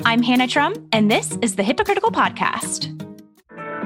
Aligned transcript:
I'm 0.00 0.22
Hannah 0.22 0.48
Trum, 0.48 0.74
and 0.90 1.10
this 1.10 1.38
is 1.42 1.54
the 1.54 1.62
Hypocritical 1.62 2.10
Podcast. 2.10 2.98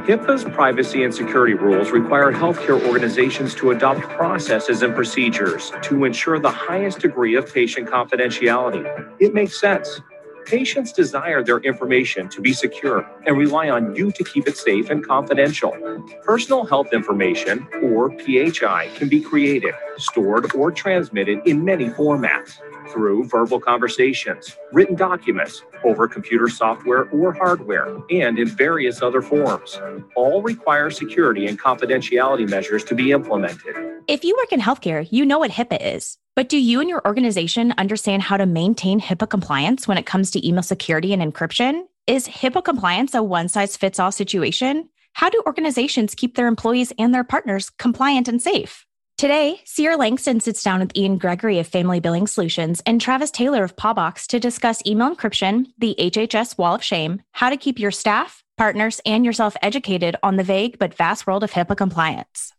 HIPAA's 0.07 0.45
privacy 0.45 1.05
and 1.05 1.13
security 1.13 1.53
rules 1.53 1.91
require 1.91 2.33
healthcare 2.33 2.81
organizations 2.89 3.55
to 3.57 3.73
adopt 3.73 4.01
processes 4.01 4.83
and 4.83 4.95
procedures 4.95 5.73
to 5.83 6.05
ensure 6.05 6.39
the 6.39 6.51
highest 6.51 7.01
degree 7.01 7.35
of 7.35 7.53
patient 7.53 7.89
confidentiality. 7.89 8.87
It 9.21 9.35
makes 9.35 9.61
sense. 9.61 10.01
Patients 10.47 10.93
desire 10.93 11.43
their 11.43 11.59
information 11.59 12.29
to 12.29 12.41
be 12.41 12.53
secure 12.53 13.05
and 13.27 13.37
rely 13.37 13.69
on 13.69 13.95
you 13.97 14.13
to 14.13 14.25
keep 14.25 14.47
it 14.47 14.57
safe 14.57 14.91
and 14.91 15.05
confidential. 15.05 15.77
Personal 16.23 16.65
health 16.65 16.93
information, 16.93 17.67
or 17.83 18.11
PHI, 18.21 18.91
can 18.95 19.09
be 19.09 19.21
created, 19.21 19.75
stored, 19.99 20.55
or 20.55 20.71
transmitted 20.71 21.41
in 21.47 21.65
many 21.65 21.87
formats 21.91 22.61
through 22.93 23.29
verbal 23.29 23.61
conversations, 23.61 24.57
written 24.73 24.97
documents, 24.97 25.63
over 25.85 26.09
computer 26.09 26.49
software 26.49 27.09
or 27.11 27.33
hardware, 27.33 27.97
and 28.11 28.39
in 28.39 28.49
various 28.49 29.03
other 29.03 29.23
forms. 29.23 29.81
All 30.15 30.43
require 30.43 30.91
security 30.91 31.47
and 31.47 31.59
confidentiality 31.59 32.49
measures 32.49 32.85
to 32.85 32.95
be 32.95 33.13
implemented. 33.13 33.77
If 34.09 34.25
you 34.25 34.37
work 34.37 34.53
in 34.53 34.61
healthcare, 34.61 35.07
you 35.11 35.27
know 35.27 35.39
what 35.39 35.51
HIPAA 35.51 35.95
is. 35.97 36.17
But 36.37 36.49
do 36.49 36.59
you 36.59 36.81
and 36.81 36.89
your 36.89 37.05
organization 37.07 37.75
understand 37.79 38.23
how 38.23 38.37
to 38.37 38.47
maintain 38.47 39.01
HIPAA 39.01 39.29
compliance 39.29 39.89
when 39.89 39.99
it 39.99 40.07
comes 40.07 40.31
to 40.31 40.47
email 40.47 40.63
security 40.63 41.13
and 41.13 41.23
encryption? 41.23 41.83
Is 42.07 42.29
HIPAA 42.29 42.65
compliance 42.65 43.15
a 43.15 43.23
one 43.23 43.49
size 43.49 43.77
fits 43.77 43.99
all 43.99 44.13
situation? 44.13 44.89
How 45.15 45.29
do 45.29 45.43
organizations 45.47 46.15
keep 46.15 46.37
their 46.37 46.47
employees 46.47 46.93
and 46.99 47.13
their 47.13 47.25
partners 47.25 47.71
compliant 47.71 48.29
and 48.29 48.41
safe? 48.41 48.86
Today, 49.19 49.63
Sierra 49.65 49.97
Langston 49.97 50.41
sits 50.41 50.63
down 50.63 50.81
with 50.81 50.95
Ian 50.95 51.17
Gregory 51.17 51.59
of 51.59 51.67
Family 51.67 52.01
Billing 52.01 52.27
Solutions 52.27 52.83
and 52.85 53.01
Travis 53.01 53.31
Taylor 53.31 53.65
of 53.65 53.75
Paubox 53.75 54.27
to 54.27 54.39
discuss 54.39 54.83
email 54.87 55.17
encryption, 55.17 55.69
the 55.79 55.97
HHS 55.99 56.59
wall 56.59 56.75
of 56.75 56.85
shame, 56.85 57.23
how 57.33 57.49
to 57.49 57.57
keep 57.57 57.79
your 57.79 57.91
staff, 57.91 58.45
partners, 58.59 59.01
and 59.07 59.25
yourself 59.25 59.57
educated 59.63 60.17
on 60.23 60.37
the 60.37 60.43
vague 60.43 60.79
but 60.79 60.93
vast 60.93 61.27
world 61.27 61.43
of 61.43 61.51
HIPAA 61.51 61.79
compliance. 61.79 62.53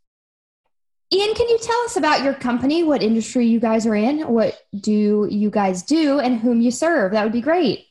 Ian, 1.13 1.35
can 1.35 1.47
you 1.47 1.59
tell 1.59 1.79
us 1.85 1.95
about 1.95 2.23
your 2.23 2.33
company, 2.33 2.83
what 2.83 3.03
industry 3.03 3.45
you 3.45 3.59
guys 3.59 3.85
are 3.85 3.95
in, 3.95 4.27
what 4.27 4.59
do 4.79 5.27
you 5.29 5.51
guys 5.51 5.83
do, 5.83 6.17
and 6.17 6.39
whom 6.39 6.59
you 6.59 6.71
serve? 6.71 7.11
That 7.11 7.23
would 7.23 7.33
be 7.33 7.39
great. 7.39 7.85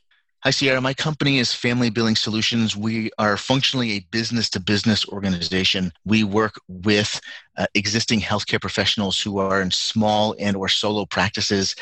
Hi, 0.47 0.51
Sierra. 0.51 0.81
My 0.81 0.95
company 0.95 1.41
is 1.41 1.53
Family 1.53 1.91
Billing 1.91 2.15
Solutions. 2.15 2.77
We 2.77 3.11
are 3.19 3.37
functionally 3.37 3.91
a 3.95 4.07
business 4.13 4.49
to 4.51 4.61
business 4.61 5.05
organization. 5.09 5.93
We 6.05 6.23
work 6.23 6.61
with 6.69 7.21
uh, 7.57 7.67
existing 7.75 8.21
healthcare 8.21 8.61
professionals 8.61 9.21
who 9.21 9.39
are 9.39 9.61
in 9.61 9.73
small 9.73 10.37
and 10.39 10.57
or 10.57 10.69
solo 10.69 11.05
practices 11.05 11.75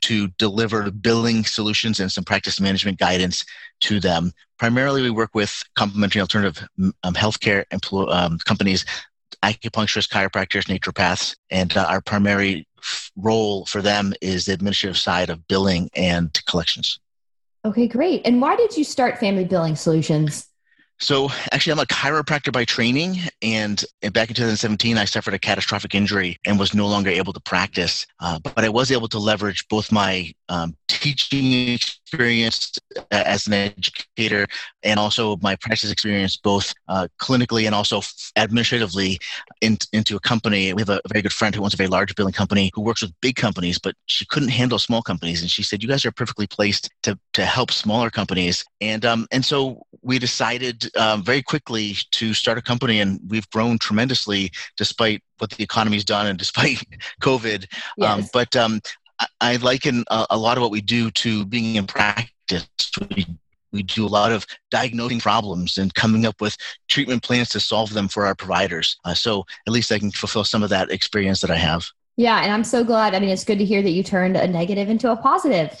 to 0.00 0.28
deliver 0.38 0.90
billing 0.90 1.44
solutions 1.44 2.00
and 2.00 2.10
some 2.10 2.24
practice 2.24 2.58
management 2.58 2.98
guidance 2.98 3.44
to 3.80 4.00
them. 4.00 4.32
Primarily, 4.58 5.02
we 5.02 5.10
work 5.10 5.34
with 5.34 5.62
complementary 5.76 6.22
alternative 6.22 6.66
um, 7.02 7.12
healthcare 7.12 7.64
empl- 7.74 8.10
um, 8.10 8.38
companies, 8.38 8.86
acupuncturists, 9.42 10.08
chiropractors, 10.08 10.64
naturopaths, 10.64 11.36
and 11.50 11.76
uh, 11.76 11.84
our 11.86 12.00
primary 12.00 12.66
f- 12.78 13.10
role 13.16 13.66
for 13.66 13.82
them 13.82 14.14
is 14.22 14.46
the 14.46 14.54
administrative 14.54 14.96
side 14.96 15.28
of 15.28 15.46
billing 15.46 15.90
and 15.94 16.42
collections. 16.46 17.00
Okay, 17.68 17.86
great. 17.86 18.22
And 18.24 18.40
why 18.40 18.56
did 18.56 18.78
you 18.78 18.82
start 18.82 19.18
Family 19.18 19.44
Billing 19.44 19.76
Solutions? 19.76 20.47
So, 21.00 21.30
actually, 21.52 21.72
I'm 21.74 21.78
a 21.78 21.86
chiropractor 21.86 22.52
by 22.52 22.64
training, 22.64 23.18
and, 23.40 23.84
back 24.12 24.30
in 24.30 24.34
2017, 24.34 24.98
I 24.98 25.04
suffered 25.04 25.32
a 25.32 25.38
catastrophic 25.38 25.94
injury 25.94 26.38
and 26.44 26.58
was 26.58 26.74
no 26.74 26.88
longer 26.88 27.10
able 27.10 27.32
to 27.32 27.40
practice. 27.40 28.04
Uh, 28.18 28.40
but 28.40 28.64
I 28.64 28.68
was 28.68 28.90
able 28.90 29.08
to 29.08 29.18
leverage 29.18 29.66
both 29.68 29.92
my 29.92 30.32
um, 30.48 30.76
teaching 30.88 31.68
experience 31.68 32.78
as 33.10 33.46
an 33.46 33.52
educator 33.52 34.46
and 34.82 34.98
also 34.98 35.36
my 35.42 35.54
practice 35.56 35.90
experience 35.90 36.36
both 36.36 36.72
uh, 36.88 37.06
clinically 37.20 37.66
and 37.66 37.74
also 37.74 38.00
administratively 38.36 39.18
in, 39.60 39.76
into 39.92 40.16
a 40.16 40.20
company 40.20 40.72
we 40.72 40.80
have 40.80 40.88
a, 40.88 41.00
very 41.08 41.22
good 41.22 41.32
friend 41.32 41.54
who 41.54 41.62
owns 41.62 41.74
a 41.74 41.76
very 41.76 41.88
large 41.88 42.14
billing 42.14 42.32
company 42.32 42.70
who 42.74 42.80
works 42.80 43.02
with 43.02 43.12
big 43.20 43.36
companies 43.36 43.78
but 43.78 43.94
she 44.06 44.24
couldn't 44.26 44.48
handle 44.48 44.78
small 44.78 45.02
companies 45.02 45.42
and 45.42 45.50
she 45.50 45.62
said 45.62 45.82
you 45.82 45.88
guys 45.88 46.04
are 46.04 46.12
perfectly 46.12 46.46
placed 46.46 46.90
to, 47.02 47.18
to 47.34 47.44
help 47.44 47.70
smaller 47.70 48.10
companies 48.10 48.64
and 48.80 49.04
um, 49.04 49.26
and 49.30 49.44
so 49.44 49.82
we 50.02 50.18
decided 50.18 50.94
um, 50.96 51.22
very 51.22 51.42
quickly 51.42 51.96
to 52.12 52.34
start 52.34 52.58
a 52.58 52.62
company 52.62 53.00
and 53.00 53.20
we've 53.28 53.48
grown 53.50 53.78
tremendously 53.78 54.50
despite 54.76 55.22
what 55.38 55.50
the 55.50 55.62
economy's 55.62 56.04
done 56.04 56.26
and 56.26 56.38
despite 56.38 56.82
COVID. 57.20 57.62
Um, 57.62 57.66
yes. 57.96 58.18
Um, 58.18 58.28
but 58.32 58.56
um, 58.56 58.80
I 59.40 59.56
liken 59.56 60.04
a, 60.10 60.26
a, 60.30 60.38
lot 60.38 60.56
of 60.56 60.62
what 60.62 60.70
we 60.70 60.80
do 60.80 61.10
to 61.10 61.44
being 61.44 61.76
in 61.76 61.86
practice. 61.86 62.68
We, 63.14 63.26
we 63.72 63.82
do 63.82 64.06
a 64.06 64.08
lot 64.08 64.32
of 64.32 64.46
diagnosing 64.70 65.20
problems 65.20 65.78
and 65.78 65.92
coming 65.94 66.24
up 66.24 66.40
with 66.40 66.56
treatment 66.88 67.22
plans 67.22 67.48
to 67.50 67.60
solve 67.60 67.92
them 67.92 68.08
for 68.08 68.26
our 68.26 68.34
providers. 68.34 68.98
Uh, 69.04 69.14
so 69.14 69.44
at 69.66 69.72
least 69.72 69.92
I 69.92 69.98
can 69.98 70.10
fulfill 70.10 70.44
some 70.44 70.62
of 70.62 70.70
that 70.70 70.90
experience 70.90 71.40
that 71.40 71.50
I 71.50 71.56
have. 71.56 71.86
Yeah, 72.16 72.42
and 72.42 72.52
I'm 72.52 72.64
so 72.64 72.82
glad. 72.82 73.14
I 73.14 73.20
mean, 73.20 73.28
it's 73.28 73.44
good 73.44 73.58
to 73.58 73.64
hear 73.64 73.82
that 73.82 73.90
you 73.90 74.02
turned 74.02 74.36
a 74.36 74.48
negative 74.48 74.88
into 74.88 75.10
a 75.10 75.16
positive. 75.16 75.80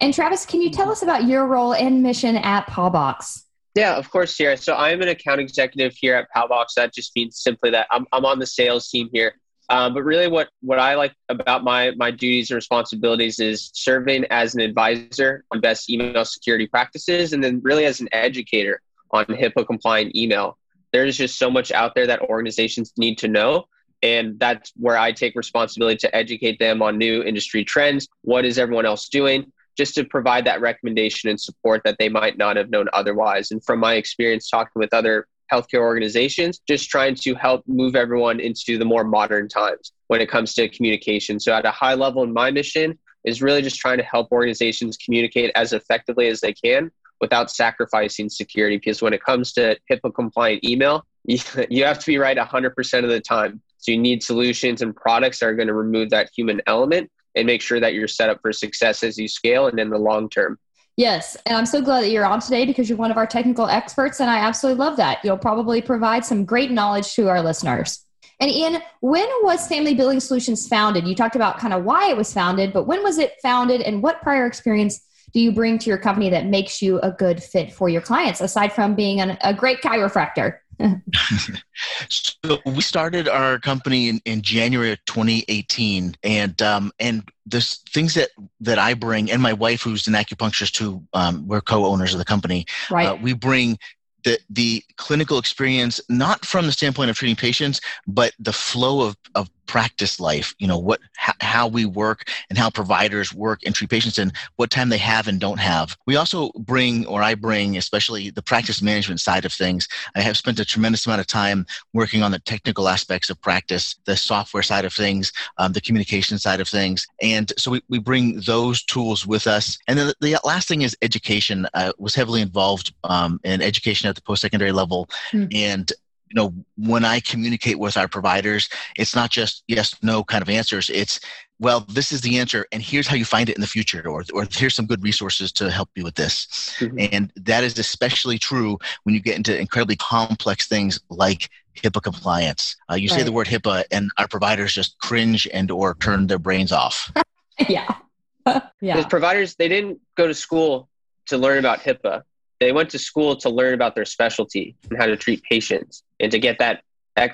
And 0.00 0.12
Travis, 0.12 0.46
can 0.46 0.62
you 0.62 0.70
tell 0.70 0.90
us 0.90 1.02
about 1.02 1.24
your 1.24 1.46
role 1.46 1.74
and 1.74 2.02
mission 2.02 2.36
at 2.36 2.66
Paubox? 2.66 3.44
Yeah, 3.74 3.96
of 3.96 4.10
course, 4.10 4.36
Sierra. 4.36 4.56
So 4.56 4.74
I'm 4.74 5.00
an 5.00 5.08
account 5.08 5.40
executive 5.40 5.94
here 5.94 6.14
at 6.14 6.28
Paubox. 6.34 6.74
That 6.76 6.92
just 6.92 7.14
means 7.14 7.40
simply 7.40 7.70
that 7.70 7.86
I'm, 7.90 8.04
I'm 8.12 8.24
on 8.24 8.38
the 8.38 8.46
sales 8.46 8.88
team 8.88 9.08
here. 9.12 9.34
Um, 9.68 9.94
but 9.94 10.02
really, 10.02 10.26
what 10.26 10.48
what 10.62 10.80
I 10.80 10.96
like 10.96 11.14
about 11.28 11.62
my 11.62 11.92
my 11.92 12.10
duties 12.10 12.50
and 12.50 12.56
responsibilities 12.56 13.38
is 13.38 13.70
serving 13.72 14.24
as 14.30 14.56
an 14.56 14.60
advisor 14.60 15.44
on 15.52 15.60
best 15.60 15.88
email 15.88 16.24
security 16.24 16.66
practices, 16.66 17.32
and 17.32 17.42
then 17.42 17.60
really 17.62 17.84
as 17.84 18.00
an 18.00 18.08
educator 18.10 18.82
on 19.12 19.24
HIPAA 19.26 19.64
compliant 19.66 20.16
email. 20.16 20.58
There's 20.92 21.16
just 21.16 21.38
so 21.38 21.48
much 21.48 21.70
out 21.70 21.94
there 21.94 22.08
that 22.08 22.20
organizations 22.22 22.92
need 22.98 23.18
to 23.18 23.28
know, 23.28 23.66
and 24.02 24.40
that's 24.40 24.72
where 24.74 24.98
I 24.98 25.12
take 25.12 25.36
responsibility 25.36 25.98
to 25.98 26.16
educate 26.16 26.58
them 26.58 26.82
on 26.82 26.98
new 26.98 27.22
industry 27.22 27.64
trends. 27.64 28.08
What 28.22 28.44
is 28.44 28.58
everyone 28.58 28.86
else 28.86 29.08
doing? 29.08 29.52
Just 29.76 29.94
to 29.94 30.04
provide 30.04 30.44
that 30.46 30.60
recommendation 30.60 31.30
and 31.30 31.40
support 31.40 31.82
that 31.84 31.96
they 31.98 32.08
might 32.08 32.36
not 32.36 32.56
have 32.56 32.70
known 32.70 32.88
otherwise. 32.92 33.50
And 33.50 33.64
from 33.64 33.80
my 33.80 33.94
experience 33.94 34.48
talking 34.48 34.78
with 34.80 34.92
other 34.92 35.26
healthcare 35.50 35.80
organizations, 35.80 36.60
just 36.68 36.88
trying 36.88 37.14
to 37.16 37.34
help 37.34 37.64
move 37.66 37.96
everyone 37.96 38.40
into 38.40 38.78
the 38.78 38.84
more 38.84 39.04
modern 39.04 39.48
times 39.48 39.92
when 40.06 40.20
it 40.20 40.30
comes 40.30 40.54
to 40.54 40.68
communication. 40.68 41.40
So, 41.40 41.52
at 41.52 41.66
a 41.66 41.70
high 41.70 41.94
level, 41.94 42.22
in 42.22 42.32
my 42.32 42.50
mission 42.50 42.98
is 43.24 43.42
really 43.42 43.62
just 43.62 43.78
trying 43.78 43.98
to 43.98 44.04
help 44.04 44.32
organizations 44.32 44.96
communicate 44.96 45.50
as 45.54 45.72
effectively 45.72 46.28
as 46.28 46.40
they 46.40 46.52
can 46.52 46.90
without 47.20 47.50
sacrificing 47.50 48.30
security. 48.30 48.76
Because 48.76 49.02
when 49.02 49.12
it 49.12 49.22
comes 49.22 49.52
to 49.52 49.76
HIPAA 49.90 50.14
compliant 50.14 50.64
email, 50.64 51.04
you 51.24 51.84
have 51.84 51.98
to 51.98 52.06
be 52.06 52.18
right 52.18 52.36
100% 52.36 53.04
of 53.04 53.10
the 53.10 53.20
time. 53.20 53.60
So, 53.78 53.92
you 53.92 53.98
need 53.98 54.22
solutions 54.22 54.82
and 54.82 54.94
products 54.94 55.40
that 55.40 55.46
are 55.46 55.54
going 55.54 55.68
to 55.68 55.74
remove 55.74 56.10
that 56.10 56.30
human 56.34 56.62
element 56.66 57.10
and 57.34 57.46
make 57.46 57.62
sure 57.62 57.80
that 57.80 57.94
you're 57.94 58.08
set 58.08 58.30
up 58.30 58.40
for 58.42 58.52
success 58.52 59.02
as 59.02 59.18
you 59.18 59.28
scale 59.28 59.66
and 59.66 59.78
in 59.78 59.90
the 59.90 59.98
long 59.98 60.28
term. 60.28 60.58
Yes, 60.96 61.36
and 61.46 61.56
I'm 61.56 61.66
so 61.66 61.80
glad 61.80 62.02
that 62.02 62.10
you're 62.10 62.26
on 62.26 62.40
today 62.40 62.66
because 62.66 62.88
you're 62.88 62.98
one 62.98 63.10
of 63.10 63.16
our 63.16 63.26
technical 63.26 63.66
experts, 63.66 64.20
and 64.20 64.28
I 64.28 64.38
absolutely 64.38 64.84
love 64.84 64.96
that. 64.98 65.24
You'll 65.24 65.38
probably 65.38 65.80
provide 65.80 66.24
some 66.24 66.44
great 66.44 66.70
knowledge 66.70 67.14
to 67.14 67.28
our 67.28 67.42
listeners. 67.42 68.04
And 68.40 68.50
Ian, 68.50 68.82
when 69.00 69.28
was 69.42 69.66
Family 69.66 69.94
Billing 69.94 70.20
Solutions 70.20 70.66
founded? 70.66 71.06
You 71.06 71.14
talked 71.14 71.36
about 71.36 71.58
kind 71.58 71.72
of 71.72 71.84
why 71.84 72.10
it 72.10 72.16
was 72.16 72.32
founded, 72.32 72.72
but 72.72 72.86
when 72.86 73.02
was 73.02 73.18
it 73.18 73.34
founded, 73.42 73.80
and 73.80 74.02
what 74.02 74.22
prior 74.22 74.46
experience 74.46 75.06
do 75.32 75.40
you 75.40 75.52
bring 75.52 75.78
to 75.78 75.88
your 75.88 75.98
company 75.98 76.30
that 76.30 76.46
makes 76.46 76.82
you 76.82 76.98
a 77.00 77.12
good 77.12 77.42
fit 77.42 77.72
for 77.72 77.88
your 77.88 78.00
clients, 78.00 78.40
aside 78.40 78.72
from 78.72 78.94
being 78.94 79.20
an, 79.20 79.38
a 79.42 79.54
great 79.54 79.80
chiropractor? 79.80 80.59
so 82.08 82.58
we 82.66 82.80
started 82.80 83.28
our 83.28 83.58
company 83.58 84.08
in, 84.08 84.20
in 84.24 84.42
January 84.42 84.92
of 84.92 85.04
2018, 85.06 86.16
and 86.22 86.62
um, 86.62 86.92
and 86.98 87.28
the 87.46 87.60
things 87.90 88.14
that 88.14 88.30
that 88.60 88.78
I 88.78 88.94
bring, 88.94 89.30
and 89.30 89.42
my 89.42 89.52
wife, 89.52 89.82
who's 89.82 90.06
an 90.06 90.14
acupuncturist, 90.14 90.78
who 90.78 91.02
um, 91.12 91.46
we're 91.46 91.60
co-owners 91.60 92.14
of 92.14 92.18
the 92.18 92.24
company. 92.24 92.66
Right. 92.90 93.06
Uh, 93.06 93.16
we 93.16 93.32
bring 93.32 93.78
the 94.24 94.38
the 94.48 94.82
clinical 94.96 95.38
experience, 95.38 96.00
not 96.08 96.44
from 96.44 96.66
the 96.66 96.72
standpoint 96.72 97.10
of 97.10 97.16
treating 97.16 97.36
patients, 97.36 97.80
but 98.06 98.32
the 98.38 98.52
flow 98.52 99.02
of 99.02 99.16
of 99.34 99.50
practice 99.70 100.18
life 100.18 100.52
you 100.58 100.66
know 100.66 100.78
what 100.78 100.98
how 101.40 101.66
we 101.66 101.84
work 101.84 102.28
and 102.48 102.58
how 102.58 102.70
providers 102.70 103.32
work 103.34 103.60
and 103.64 103.74
treat 103.74 103.90
patients 103.90 104.18
and 104.18 104.32
what 104.56 104.70
time 104.70 104.88
they 104.88 104.98
have 104.98 105.28
and 105.28 105.40
don't 105.40 105.60
have. 105.60 105.96
We 106.06 106.16
also 106.16 106.50
bring 106.58 107.06
or 107.06 107.22
i 107.22 107.34
bring 107.34 107.76
especially 107.76 108.30
the 108.30 108.42
practice 108.42 108.82
management 108.82 109.20
side 109.20 109.44
of 109.44 109.52
things. 109.52 109.88
I 110.14 110.20
have 110.20 110.36
spent 110.36 110.60
a 110.60 110.64
tremendous 110.64 111.06
amount 111.06 111.20
of 111.20 111.26
time 111.26 111.66
working 111.92 112.22
on 112.22 112.30
the 112.30 112.38
technical 112.38 112.88
aspects 112.88 113.30
of 113.30 113.40
practice 113.40 113.96
the 114.04 114.16
software 114.16 114.62
side 114.62 114.84
of 114.84 114.92
things 114.92 115.32
um, 115.58 115.72
the 115.72 115.80
communication 115.80 116.38
side 116.38 116.60
of 116.60 116.68
things. 116.68 117.06
And 117.22 117.52
so 117.58 117.70
we, 117.72 117.82
we 117.88 117.98
bring 117.98 118.40
those 118.40 118.82
tools 118.84 119.26
with 119.26 119.46
us. 119.46 119.78
And 119.86 119.98
then 119.98 120.12
the, 120.20 120.38
last 120.44 120.68
thing 120.68 120.82
is 120.82 120.96
education. 121.02 121.66
I 121.74 121.92
was 121.98 122.14
heavily 122.14 122.40
involved 122.40 122.92
um, 123.04 123.40
in 123.44 123.62
education 123.62 124.08
at 124.08 124.14
the 124.16 124.22
post-secondary 124.22 124.72
level 124.72 125.08
mm. 125.32 125.48
and 125.54 125.92
you 126.30 126.36
know, 126.36 126.54
when 126.76 127.04
I 127.04 127.20
communicate 127.20 127.78
with 127.78 127.96
our 127.96 128.08
providers, 128.08 128.68
it's 128.96 129.14
not 129.14 129.30
just 129.30 129.64
yes, 129.66 129.94
no 130.02 130.22
kind 130.22 130.42
of 130.42 130.48
answers. 130.48 130.88
It's 130.88 131.20
well, 131.58 131.80
this 131.80 132.10
is 132.10 132.22
the 132.22 132.38
answer, 132.38 132.66
and 132.72 132.80
here's 132.80 133.06
how 133.06 133.16
you 133.16 133.24
find 133.26 133.50
it 133.50 133.54
in 133.54 133.60
the 133.60 133.66
future, 133.66 134.08
or, 134.08 134.24
or 134.32 134.46
here's 134.50 134.74
some 134.74 134.86
good 134.86 135.02
resources 135.02 135.52
to 135.52 135.70
help 135.70 135.90
you 135.94 136.04
with 136.04 136.14
this. 136.14 136.74
Mm-hmm. 136.78 137.08
And 137.12 137.32
that 137.36 137.64
is 137.64 137.78
especially 137.78 138.38
true 138.38 138.78
when 139.02 139.14
you 139.14 139.20
get 139.20 139.36
into 139.36 139.58
incredibly 139.58 139.96
complex 139.96 140.66
things 140.66 140.98
like 141.10 141.50
HIPAA 141.76 142.02
compliance. 142.02 142.76
Uh, 142.90 142.94
you 142.94 143.08
right. 143.10 143.18
say 143.18 143.22
the 143.24 143.32
word 143.32 143.46
HIPAA, 143.46 143.84
and 143.90 144.10
our 144.16 144.26
providers 144.26 144.72
just 144.72 144.98
cringe 145.00 145.46
and 145.52 145.70
or 145.70 145.94
turn 145.96 146.28
their 146.28 146.38
brains 146.38 146.72
off. 146.72 147.12
yeah, 147.68 147.94
yeah. 148.46 148.62
Because 148.80 149.06
providers 149.06 149.56
they 149.56 149.68
didn't 149.68 150.00
go 150.16 150.26
to 150.26 150.34
school 150.34 150.88
to 151.26 151.36
learn 151.36 151.58
about 151.58 151.80
HIPAA. 151.80 152.22
They 152.60 152.72
went 152.72 152.90
to 152.90 152.98
school 152.98 153.36
to 153.36 153.48
learn 153.48 153.74
about 153.74 153.94
their 153.94 154.04
specialty 154.04 154.76
and 154.90 154.98
how 154.98 155.06
to 155.06 155.16
treat 155.16 155.42
patients, 155.42 156.02
and 156.20 156.30
to 156.30 156.38
get 156.38 156.58
that 156.58 156.82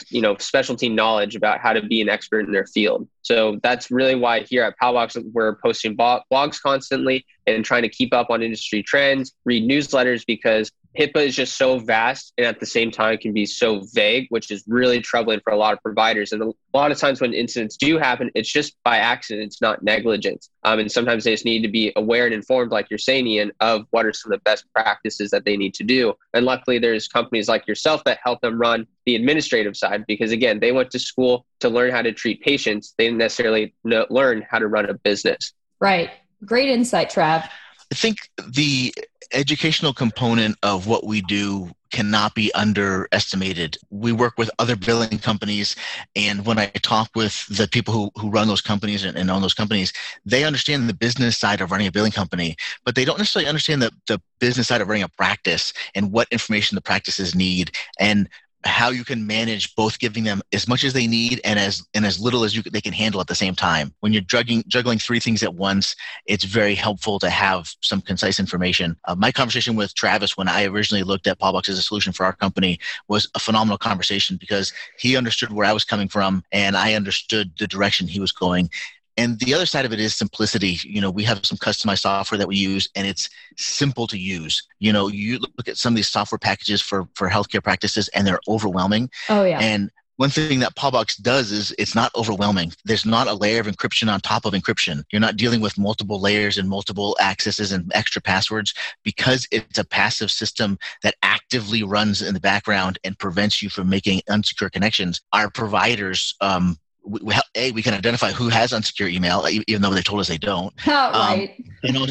you 0.09 0.21
know 0.21 0.37
specialty 0.39 0.89
knowledge 0.89 1.37
about 1.37 1.61
how 1.61 1.73
to 1.73 1.83
be 1.83 2.01
an 2.01 2.09
expert 2.09 2.47
in 2.47 2.53
their 2.53 2.67
field. 2.67 3.09
So 3.23 3.61
that's 3.63 3.91
really 3.91 4.15
why 4.15 4.41
here 4.41 4.65
at 4.65 4.75
Paubox 4.83 5.23
we're 5.33 5.57
posting 5.57 5.97
blogs 5.97 6.61
constantly 6.61 7.25
and 7.47 7.65
trying 7.65 7.83
to 7.83 7.89
keep 7.89 8.13
up 8.13 8.31
on 8.31 8.43
industry 8.43 8.83
trends, 8.83 9.33
read 9.45 9.69
newsletters 9.69 10.25
because 10.27 10.71
HIPAA 10.99 11.27
is 11.27 11.37
just 11.37 11.57
so 11.57 11.79
vast 11.79 12.33
and 12.39 12.47
at 12.47 12.59
the 12.59 12.67
same 12.67 12.91
time 12.91 13.19
can 13.19 13.33
be 13.33 13.45
so 13.45 13.83
vague, 13.93 14.27
which 14.31 14.51
is 14.51 14.65
really 14.67 15.01
troubling 15.01 15.41
for 15.41 15.53
a 15.53 15.57
lot 15.57 15.75
of 15.75 15.83
providers. 15.83 16.33
And 16.33 16.43
a 16.43 16.53
lot 16.73 16.91
of 16.91 16.99
times 16.99 17.21
when 17.21 17.35
incidents 17.35 17.77
do 17.77 17.99
happen, 17.99 18.31
it's 18.35 18.51
just 18.51 18.77
by 18.83 18.97
accident, 18.97 19.47
it's 19.47 19.61
not 19.61 19.83
negligence. 19.83 20.49
Um, 20.65 20.79
and 20.79 20.91
sometimes 20.91 21.25
they 21.25 21.33
just 21.33 21.45
need 21.45 21.63
to 21.63 21.69
be 21.69 21.93
aware 21.97 22.25
and 22.25 22.35
informed, 22.35 22.73
like 22.73 22.89
you're 22.89 22.99
saying, 22.99 23.27
Ian, 23.27 23.53
of 23.61 23.87
what 23.91 24.07
are 24.07 24.13
some 24.13 24.33
of 24.33 24.39
the 24.39 24.43
best 24.43 24.65
practices 24.75 25.31
that 25.31 25.45
they 25.45 25.57
need 25.57 25.75
to 25.75 25.85
do. 25.85 26.15
And 26.33 26.47
luckily, 26.47 26.79
there's 26.79 27.09
companies 27.09 27.49
like 27.49 27.67
yourself 27.67 28.03
that 28.05 28.19
help 28.23 28.41
them 28.41 28.59
run 28.59 28.87
the 29.05 29.17
administrative 29.17 29.77
side 29.77 30.05
because, 30.07 30.33
again, 30.33 30.61
they 30.61 30.73
went 30.73 30.91
to 30.93 30.99
school 30.99 31.47
to 31.61 31.69
learn 31.69 31.91
how 31.91 32.03
to 32.03 32.13
treat 32.13 32.41
patients. 32.41 32.95
They 32.97 33.05
didn't 33.05 33.19
necessarily 33.19 33.75
know, 33.85 34.07
learn 34.09 34.45
how 34.51 34.59
to 34.59 34.67
run 34.67 34.89
a 34.89 34.95
business. 34.95 35.53
Right. 35.79 36.11
Great 36.45 36.69
insight, 36.69 37.11
Trav. 37.11 37.49
I 37.91 37.95
think 37.95 38.31
the 38.49 38.95
educational 39.33 39.93
component 39.93 40.57
of 40.63 40.87
what 40.87 41.05
we 41.05 41.21
do 41.23 41.71
cannot 41.93 42.35
be 42.35 42.53
underestimated. 42.55 43.79
We 43.91 44.13
work 44.13 44.35
with 44.37 44.51
other 44.59 44.77
billing 44.77 45.19
companies, 45.19 45.77
and 46.15 46.45
when 46.45 46.59
I 46.59 46.67
talk 46.67 47.11
with 47.15 47.47
the 47.47 47.69
people 47.69 47.95
who, 47.95 48.11
who 48.21 48.31
run 48.31 48.49
those 48.49 48.61
companies 48.61 49.05
and, 49.05 49.17
and 49.17 49.31
own 49.31 49.41
those 49.41 49.55
companies, 49.55 49.93
they 50.25 50.45
understand 50.45 50.89
the 50.89 50.95
business 50.95 51.39
side 51.39 51.61
of 51.61 51.71
running 51.71 51.87
a 51.87 51.93
billing 51.93 52.13
company, 52.13 52.57
but 52.85 52.97
they 52.97 53.05
don't 53.05 53.19
necessarily 53.19 53.49
understand 53.49 53.83
the, 53.83 53.93
the 54.09 54.21
business 54.41 54.69
side 54.69 54.81
of 54.81 54.89
running 54.89 55.05
a 55.05 55.09
practice 55.09 55.73
and 55.95 56.13
what 56.13 56.29
information 56.31 56.75
the 56.75 56.83
practices 56.83 57.35
need. 57.35 57.71
And 58.01 58.29
how 58.65 58.91
you 58.91 59.05
can 59.05 59.27
manage 59.27 59.75
both 59.75 59.99
giving 59.99 60.25
them 60.25 60.43
as 60.53 60.67
much 60.67 60.85
as 60.85 60.93
they 60.93 61.07
need 61.07 61.41
and 61.45 61.59
as 61.59 61.83
and 61.95 62.05
as 62.05 62.21
little 62.21 62.45
as 62.45 62.57
you 62.57 62.63
they 62.63 62.81
can 62.81 62.93
handle 62.93 63.21
at 63.21 63.27
the 63.27 63.35
same 63.35 63.55
time. 63.55 63.95
When 64.01 64.13
you're 64.13 64.23
juggling 64.23 64.65
juggling 64.67 64.99
three 64.99 65.21
things 65.21 65.43
at 65.43 65.55
once 65.55 65.95
it's 66.27 66.45
very 66.45 66.75
helpful 66.75 67.19
to 67.21 67.31
have 67.31 67.71
some 67.83 68.01
concise 68.01 68.41
information. 68.41 68.97
Uh, 69.05 69.15
my 69.15 69.31
conversation 69.31 69.77
with 69.77 69.95
travis 69.95 70.37
when 70.37 70.49
i 70.49 70.65
originally 70.65 71.05
looked 71.05 71.27
at 71.27 71.39
Paubox 71.39 71.69
as 71.69 71.79
a 71.79 71.83
solution 71.83 72.13
for 72.13 72.25
our 72.25 72.33
company 72.33 72.79
was 73.09 73.29
a 73.35 73.39
phenomenal 73.39 73.79
conversation 73.79 74.37
because 74.37 74.73
he 74.99 75.17
understood 75.17 75.53
where 75.53 75.67
i 75.67 75.73
was 75.73 75.85
coming 75.85 76.09
from 76.09 76.43
and 76.53 76.77
i 76.77 76.95
understood 76.95 77.53
the 77.59 77.67
direction 77.67 78.07
he 78.07 78.21
was 78.21 78.33
going 78.33 78.71
and 79.17 79.39
the 79.41 79.55
other 79.55 79.67
side 79.67 79.85
of 79.85 79.93
it 79.93 80.01
is 80.01 80.15
simplicity. 80.15 80.79
You 80.85 81.01
know, 81.01 81.11
we 81.11 81.25
have 81.25 81.45
some 81.45 81.59
customized 81.59 82.01
software 82.01 82.39
that 82.39 82.49
we 82.49 82.57
use 82.57 82.89
and 82.95 83.07
it's 83.07 83.29
simple 83.57 84.07
to 84.09 84.19
use. 84.19 84.63
You 84.79 84.93
know, 84.93 85.09
you 85.09 85.39
look 85.39 85.69
at 85.69 85.77
some 85.77 85.95
of 85.95 85.97
these 85.97 86.09
software 86.09 86.39
packages 86.39 86.83
for, 86.83 87.09
for 87.15 87.29
healthcare 87.29 87.63
practices 87.63 88.09
and 88.09 88.27
they're 88.27 88.41
overwhelming. 88.49 89.11
Oh, 89.29 89.45
yeah. 89.45 89.59
And 89.61 89.91
one 90.17 90.31
thing 90.31 90.61
that 90.61 90.75
Paubox 90.77 91.21
does 91.21 91.53
is 91.53 91.75
it's 91.79 91.95
not 91.95 92.15
overwhelming. 92.15 92.73
There's 92.87 93.05
not 93.05 93.27
a 93.29 93.35
layer 93.35 93.61
of 93.61 93.67
encryption 93.67 94.11
on 94.11 94.21
top 94.21 94.47
of 94.47 94.55
encryption. 94.55 95.05
You're 95.13 95.21
not 95.21 95.37
dealing 95.37 95.61
with 95.61 95.79
multiple 95.79 96.21
layers 96.21 96.57
and 96.57 96.69
multiple 96.69 97.17
accesses 97.21 97.71
and 97.71 97.91
extra 97.95 98.23
passwords 98.23 98.73
because 99.05 99.47
it's 99.51 99.79
a 99.79 99.85
passive 99.85 100.31
system 100.31 100.79
that 101.03 101.17
actively 101.23 101.83
runs 101.83 102.23
in 102.23 102.33
the 102.33 102.41
background 102.41 102.99
and 103.05 103.19
prevents 103.19 103.63
you 103.63 103.69
from 103.69 103.91
making 103.91 104.23
unsecure 104.29 104.73
connections. 104.73 105.21
Our 105.35 105.51
providers 105.51 106.35
um, 106.41 106.79
we, 107.07 107.21
we, 107.23 107.35
a 107.55 107.73
we 107.73 107.83
can 107.83 107.95
identify 107.95 108.33
who 108.33 108.49
has 108.49 108.73
unsecure 108.73 109.11
email 109.11 109.47
even 109.67 109.83
though 109.83 109.91
they 109.91 110.03
told 110.03 110.21
us 110.21 110.29
they 110.29 110.39
don't. 110.39 110.73
Oh, 110.89 111.11
right. 111.11 111.55
um, 111.59 111.65
you 111.83 111.93
know, 111.93 112.07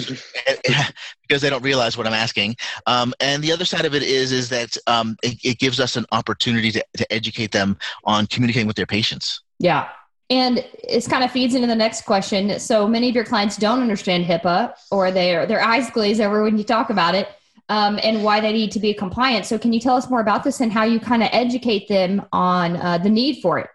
because 1.22 1.42
they 1.42 1.50
don't 1.50 1.64
realize 1.64 1.98
what 1.98 2.06
i'm 2.06 2.14
asking. 2.14 2.56
Um, 2.86 3.14
and 3.20 3.44
the 3.44 3.52
other 3.52 3.66
side 3.66 3.86
of 3.86 3.96
it 3.96 4.04
is 4.04 4.32
is 4.32 4.50
that 4.50 4.78
um, 4.88 5.18
it, 5.24 5.40
it, 5.44 5.60
gives 5.60 5.80
us 5.80 5.96
an 5.96 6.06
opportunity 6.12 6.72
to, 6.72 6.86
to 6.98 7.12
educate 7.12 7.52
them 7.52 7.78
on 8.04 8.28
communicating 8.28 8.68
with 8.68 8.76
their 8.76 8.86
patients. 8.86 9.42
Yeah. 9.60 9.90
And 10.30 10.64
it 10.84 11.06
kind 11.10 11.24
of 11.24 11.32
feeds 11.32 11.56
into 11.56 11.68
the 11.68 11.76
next 11.76 12.06
question. 12.06 12.60
So 12.60 12.88
many 12.88 13.10
of 13.10 13.16
your 13.16 13.26
clients 13.26 13.58
don't 13.58 13.82
understand 13.82 14.26
hipaa 14.26 14.74
or 14.92 15.10
their 15.12 15.46
their 15.46 15.62
eyes 15.62 15.90
glaze 15.90 16.20
over 16.20 16.44
when 16.44 16.58
you 16.58 16.64
talk 16.64 16.90
about 16.90 17.16
it 17.16 17.28
um, 17.70 18.00
and 18.04 18.24
why 18.24 18.40
they 18.40 18.54
need 18.54 18.72
to 18.74 18.80
be 18.80 18.94
compliant. 18.94 19.46
So 19.46 19.58
can 19.58 19.74
you 19.74 19.80
tell 19.80 19.96
us 19.96 20.10
more 20.10 20.22
about 20.22 20.44
this 20.44 20.62
and 20.62 20.72
how 20.72 20.84
you 20.84 21.00
kind 21.00 21.24
of 21.24 21.30
educate 21.32 21.88
them 21.88 22.24
on 22.32 22.76
uh, 22.76 22.98
the 23.00 23.10
need 23.10 23.42
for 23.42 23.58
it 23.58 23.70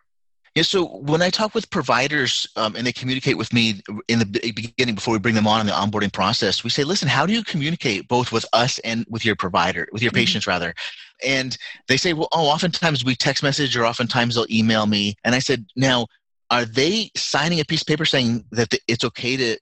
yeah, 0.54 0.62
so 0.64 0.84
when 0.84 1.22
I 1.22 1.30
talk 1.30 1.54
with 1.54 1.70
providers 1.70 2.48
um, 2.56 2.74
and 2.74 2.84
they 2.84 2.92
communicate 2.92 3.38
with 3.38 3.52
me 3.52 3.80
in 4.08 4.18
the 4.18 4.24
beginning 4.24 4.96
before 4.96 5.12
we 5.12 5.20
bring 5.20 5.36
them 5.36 5.46
on 5.46 5.60
in 5.60 5.66
the 5.66 5.72
onboarding 5.72 6.12
process, 6.12 6.64
we 6.64 6.70
say, 6.70 6.82
listen, 6.82 7.06
how 7.06 7.24
do 7.24 7.32
you 7.32 7.44
communicate 7.44 8.08
both 8.08 8.32
with 8.32 8.44
us 8.52 8.80
and 8.80 9.06
with 9.08 9.24
your 9.24 9.36
provider, 9.36 9.86
with 9.92 10.02
your 10.02 10.10
mm-hmm. 10.10 10.18
patients 10.18 10.48
rather? 10.48 10.74
And 11.24 11.56
they 11.86 11.96
say, 11.96 12.14
well, 12.14 12.28
oh, 12.32 12.46
oftentimes 12.46 13.04
we 13.04 13.14
text 13.14 13.44
message 13.44 13.76
or 13.76 13.86
oftentimes 13.86 14.34
they'll 14.34 14.46
email 14.50 14.86
me. 14.86 15.14
And 15.22 15.36
I 15.36 15.38
said, 15.38 15.66
now, 15.76 16.06
are 16.50 16.64
they 16.64 17.12
signing 17.16 17.60
a 17.60 17.64
piece 17.64 17.82
of 17.82 17.86
paper 17.86 18.04
saying 18.04 18.44
that 18.50 18.74
it's 18.88 19.04
okay 19.04 19.36
to 19.36 19.56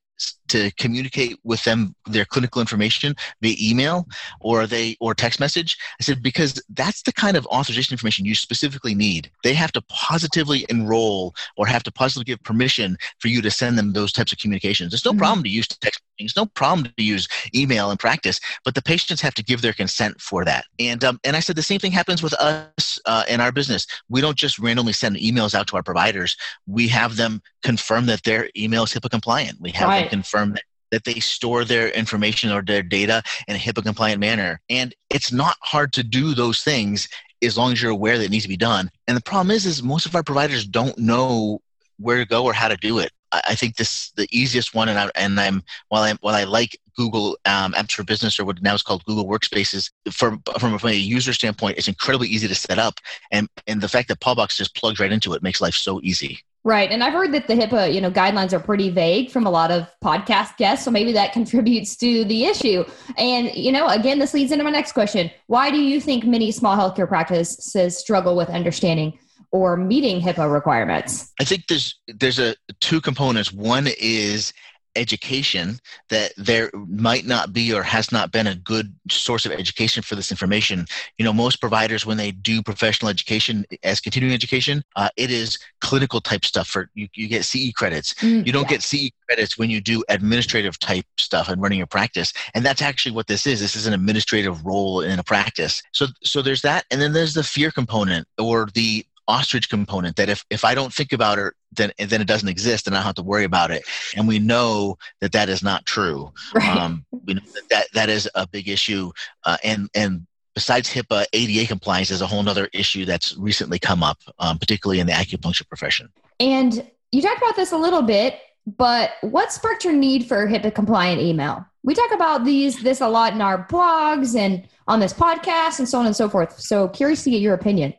to 0.49 0.71
communicate 0.73 1.39
with 1.45 1.63
them 1.65 1.95
their 2.07 2.25
clinical 2.25 2.61
information 2.61 3.15
via 3.43 3.55
email 3.61 4.07
or 4.41 4.67
they 4.67 4.97
or 5.01 5.15
text 5.15 5.41
message. 5.41 5.77
I 6.01 6.05
said 6.05 6.23
because 6.23 6.61
that's 6.71 7.03
the 7.03 7.13
kind 7.13 7.37
of 7.37 7.47
authorization 7.47 7.95
information 7.95 8.25
you 8.25 8.35
specifically 8.35 8.95
need. 8.95 9.31
They 9.45 9.55
have 9.55 9.73
to 9.73 9.83
positively 9.83 10.67
enroll 10.69 11.35
or 11.57 11.67
have 11.67 11.83
to 11.85 11.93
positively 11.93 12.25
give 12.25 12.43
permission 12.43 12.97
for 13.19 13.29
you 13.29 13.43
to 13.43 13.51
send 13.51 13.79
them 13.79 13.93
those 13.93 14.13
types 14.13 14.33
of 14.33 14.39
communications. 14.39 14.93
There's 14.93 15.05
no 15.05 15.13
mm-hmm. 15.13 15.19
problem 15.19 15.45
to 15.45 15.51
use 15.51 15.69
text 15.69 16.03
there's 16.19 16.37
no 16.37 16.47
problem 16.47 16.93
to 16.97 17.05
use 17.05 17.29
email 17.55 17.91
in 17.91 17.97
practice 17.97 18.41
but 18.65 18.75
the 18.75 18.83
patients 18.83 19.21
have 19.21 19.35
to 19.35 19.43
give 19.43 19.63
their 19.63 19.73
consent 19.73 20.21
for 20.21 20.45
that 20.45 20.65
and 20.79 21.05
um, 21.05 21.19
and 21.25 21.37
i 21.37 21.41
said 21.41 21.57
the 21.57 21.63
same 21.63 21.79
thing 21.79 21.93
happens 21.93 22.23
with 22.23 22.35
us 22.35 22.99
uh, 23.07 23.25
in 23.29 23.41
our 23.41 23.53
business 23.53 23.87
we 24.09 24.21
don't 24.21 24.37
just 24.37 24.59
randomly 24.59 24.93
send 24.93 25.17
emails 25.17 25.55
out 25.55 25.67
to 25.67 25.77
our 25.77 25.83
providers 25.83 26.37
we 26.67 26.89
have 26.89 27.17
them 27.17 27.41
confirm 27.63 28.07
that 28.07 28.23
their 28.25 28.49
email 28.57 28.85
is 28.85 28.93
hipaa 28.93 29.11
compliant 29.11 29.57
we 29.61 29.71
have 29.71 29.89
right. 29.89 30.03
them 30.03 30.11
confirm 30.11 30.39
confirm 30.39 30.55
that 30.55 30.63
that 30.91 31.05
they 31.05 31.21
store 31.21 31.67
their 31.67 31.91
information 31.91 32.51
or 32.51 32.63
their 32.63 32.83
data 32.83 33.23
in 33.47 33.55
a 33.55 33.59
HIPAA 33.59 33.85
compliant 33.85 34.21
manner. 34.21 34.59
And 34.71 34.95
it's 35.11 35.31
not 35.31 35.57
hard 35.61 35.93
to 35.93 36.03
do 36.03 36.33
those 36.33 36.63
things 36.63 37.09
as 37.43 37.59
long 37.59 37.73
as 37.73 37.83
you're 37.83 37.91
aware 37.91 38.17
that 38.17 38.25
it 38.25 38.31
needs 38.31 38.45
to 38.45 38.49
be 38.49 38.57
done. 38.57 38.91
And 39.07 39.15
the 39.15 39.23
problem 39.23 39.51
is, 39.51 39.67
is 39.67 39.83
most 39.83 40.07
of 40.07 40.17
our 40.17 40.23
providers 40.23 40.67
don't 40.67 40.97
know 40.97 41.61
where 41.99 42.17
to 42.17 42.25
go 42.25 42.45
or 42.45 42.55
how 42.55 42.69
to 42.69 42.77
do 42.79 43.01
it. 43.01 43.13
I 43.33 43.55
think 43.55 43.77
this 43.77 44.11
the 44.13 44.27
easiest 44.31 44.75
one, 44.75 44.89
and, 44.89 44.99
I, 44.99 45.11
and 45.15 45.39
I'm 45.39 45.63
while 45.89 46.03
I 46.03 46.15
while 46.21 46.35
I 46.35 46.45
like 46.45 46.79
Google 46.97 47.39
um, 47.45 47.73
Apps 47.75 47.93
for 47.93 48.05
Business 48.05 48.39
or 48.39 48.45
what 48.45 48.63
now 48.63 48.75
is 48.75 48.83
called 48.83 49.05
Google 49.05 49.27
Workspaces, 49.27 49.91
from 50.11 50.43
from 50.59 50.79
a 50.85 50.93
user 50.93 51.33
standpoint, 51.33 51.79
it's 51.79 51.89
incredibly 51.89 52.29
easy 52.29 52.49
to 52.49 52.55
set 52.55 52.79
up, 52.79 53.01
and 53.31 53.49
and 53.67 53.81
the 53.81 53.89
fact 53.89 54.09
that 54.09 54.21
Paubox 54.21 54.57
just 54.57 54.75
plugs 54.75 55.01
right 55.01 55.13
into 55.13 55.35
it 55.35 55.43
makes 55.43 55.61
life 55.61 55.75
so 55.75 56.01
easy. 56.03 56.41
Right. 56.65 56.91
And 56.91 57.03
I've 57.03 57.13
heard 57.13 57.33
that 57.33 57.47
the 57.47 57.55
HIPAA, 57.55 57.95
you 57.95 58.01
know, 58.01 58.11
guidelines 58.11 58.53
are 58.53 58.59
pretty 58.59 58.91
vague 58.91 59.31
from 59.31 59.47
a 59.47 59.51
lot 59.51 59.71
of 59.71 59.89
podcast 60.05 60.57
guests. 60.57 60.85
So 60.85 60.91
maybe 60.91 61.13
that 61.13 61.33
contributes 61.39 61.97
to 61.97 62.25
the 62.25 62.45
issue. 62.45 62.85
And, 63.17 63.55
you 63.55 63.73
know, 63.73 63.89
again, 63.89 64.19
this 64.19 64.35
leads 64.35 64.53
into 64.53 64.65
my 64.65 64.71
next 64.71 64.93
question. 64.93 65.31
Why 65.47 65.71
do 65.71 65.79
you 65.79 66.01
think 66.01 66.25
many 66.25 66.51
small 66.51 66.77
healthcare 66.77 67.09
practices 67.09 67.97
struggle 67.97 68.37
with 68.37 68.51
understanding 68.51 69.19
or 69.51 69.77
meeting 69.77 70.21
HIPAA 70.21 70.53
requirements? 70.53 71.33
I 71.41 71.45
think 71.45 71.67
there's 71.69 71.99
there's 72.07 72.39
a 72.39 72.57
two 72.81 73.01
components. 73.01 73.53
One 73.53 73.89
is 73.99 74.53
education 74.99 75.79
that 76.11 76.33
there 76.37 76.71
might 76.75 77.25
not 77.25 77.53
be 77.53 77.73
or 77.73 77.83
has 77.83 78.11
not 78.13 78.33
been 78.33 78.47
a 78.47 78.55
good 78.55 78.95
source 79.11 79.47
of 79.47 79.53
education 79.53 80.03
for 80.03 80.17
this 80.17 80.31
information. 80.31 80.87
You 81.17 81.25
know, 81.25 81.33
most 81.33 81.61
providers, 81.61 82.05
when 82.05 82.17
they 82.17 82.33
do 82.33 82.63
professional 82.63 83.09
education 83.09 83.65
as 83.83 84.01
continuing 84.01 84.35
education, 84.35 84.83
uh, 84.97 85.09
it 85.17 85.31
is 85.31 85.59
clinical 85.81 86.21
type 86.21 86.45
stuff 86.45 86.69
for 86.69 86.91
you, 86.95 87.09
you 87.15 87.29
get 87.29 87.45
CE 87.45 87.73
credits. 87.73 88.15
Mm, 88.15 88.47
you 88.47 88.53
don't 88.53 88.65
yeah. 88.65 88.79
get 88.79 88.83
CE 88.83 89.11
credits 89.27 89.57
when 89.57 89.71
you 89.71 89.81
do 89.81 90.05
administrative 90.09 90.79
type 90.79 91.07
stuff 91.17 91.49
and 91.49 91.63
running 91.63 91.79
your 91.79 91.87
practice. 91.87 92.33
And 92.55 92.65
that's 92.65 92.83
actually 92.83 93.13
what 93.13 93.29
this 93.29 93.47
is. 93.47 93.61
This 93.61 93.77
is 93.77 93.87
an 93.87 93.95
administrative 93.95 94.65
role 94.65 95.01
in 95.01 95.19
a 95.19 95.25
practice. 95.25 95.83
So, 95.93 96.07
so 96.23 96.43
there's 96.43 96.63
that. 96.63 96.85
And 96.91 97.01
then 97.01 97.13
there's 97.13 97.35
the 97.35 97.45
fear 97.45 97.71
component 97.71 98.27
or 98.39 98.69
the 98.75 99.05
ostrich 99.29 99.69
component 99.69 100.17
that 100.17 100.29
if, 100.29 100.45
if 100.51 100.65
I 100.65 100.75
don't 100.75 100.93
think 100.93 101.13
about 101.13 101.39
it, 101.39 101.55
then, 101.73 101.93
then 101.99 102.21
it 102.21 102.27
doesn't 102.27 102.49
exist 102.49 102.87
and 102.87 102.97
I 102.97 102.99
don't 102.99 103.07
have 103.07 103.15
to 103.17 103.23
worry 103.23 103.45
about 103.45 103.71
it. 103.71 103.85
And 104.17 104.27
we 104.27 104.39
know 104.39 104.99
that 105.21 105.33
that 105.33 105.49
is 105.49 105.63
not 105.63 105.85
true. 105.87 106.33
Right. 106.55 106.77
Um, 106.77 107.05
we 107.27 107.35
know 107.35 107.43
that, 107.55 107.69
that 107.71 107.87
that 107.93 108.09
is 108.09 108.29
a 108.35 108.47
big 108.47 108.69
issue. 108.69 109.13
Uh, 109.45 109.59
and, 109.63 109.89
and 109.95 110.27
besides 110.55 110.93
HIPAA, 110.93 111.27
ADA 111.33 111.69
compliance 111.69 112.11
is 112.11 112.23
a 112.23 112.27
whole 112.27 112.49
other 112.49 112.69
issue 112.73 113.05
that's 113.05 113.37
recently 113.37 113.79
come 113.79 114.03
up, 114.03 114.19
um, 114.39 114.59
particularly 114.59 114.99
in 114.99 115.07
the 115.07 115.13
acupuncture 115.13 115.69
profession. 115.69 116.09
And 116.41 116.91
you 117.13 117.23
talked 117.23 117.39
about 117.39 117.55
this 117.55 117.73
a 117.73 117.77
little 117.77 118.03
bit, 118.03 118.41
but 118.67 119.13
what 119.21 119.53
sparked 119.53 119.85
your 119.85 119.95
need 119.95 120.27
for 120.27 120.47
HIPAA 120.47 120.75
compliant 120.75 121.21
email? 121.21 121.65
We 121.85 121.95
talk 121.95 122.13
about 122.13 122.45
these 122.45 122.83
this 122.83 123.01
a 123.01 123.09
lot 123.09 123.33
in 123.35 123.41
our 123.41 123.67
blogs 123.67 124.37
and 124.37 124.67
on 124.87 125.01
this 125.01 125.13
podcast 125.13 125.79
and 125.79 125.89
so 125.89 125.99
on 125.99 126.07
and 126.07 126.17
so 126.17 126.29
forth. 126.29 126.59
So 126.59 126.89
curious 126.89 127.23
to 127.25 127.31
get 127.31 127.41
your 127.41 127.55
opinion. 127.55 127.95